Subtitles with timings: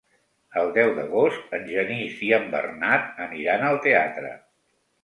[0.61, 4.35] El deu d'agost en Genís i en Bernat aniran al teatre.